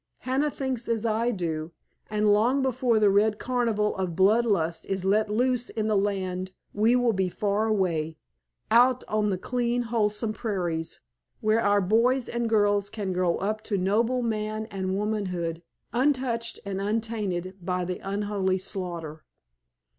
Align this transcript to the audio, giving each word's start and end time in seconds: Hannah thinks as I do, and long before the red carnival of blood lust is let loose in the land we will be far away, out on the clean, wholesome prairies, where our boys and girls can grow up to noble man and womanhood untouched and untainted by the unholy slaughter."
Hannah 0.21 0.49
thinks 0.49 0.89
as 0.89 1.05
I 1.05 1.29
do, 1.29 1.73
and 2.09 2.33
long 2.33 2.63
before 2.63 2.97
the 2.97 3.11
red 3.11 3.37
carnival 3.37 3.95
of 3.97 4.15
blood 4.15 4.47
lust 4.47 4.87
is 4.87 5.05
let 5.05 5.29
loose 5.29 5.69
in 5.69 5.87
the 5.87 5.95
land 5.95 6.53
we 6.73 6.95
will 6.95 7.13
be 7.13 7.29
far 7.29 7.67
away, 7.67 8.17
out 8.71 9.03
on 9.07 9.29
the 9.29 9.37
clean, 9.37 9.83
wholesome 9.83 10.33
prairies, 10.33 11.01
where 11.39 11.61
our 11.61 11.81
boys 11.81 12.27
and 12.27 12.49
girls 12.49 12.89
can 12.89 13.13
grow 13.13 13.35
up 13.37 13.61
to 13.65 13.77
noble 13.77 14.23
man 14.23 14.65
and 14.71 14.97
womanhood 14.97 15.61
untouched 15.93 16.59
and 16.65 16.81
untainted 16.81 17.55
by 17.61 17.85
the 17.85 17.99
unholy 17.99 18.57
slaughter." 18.57 19.23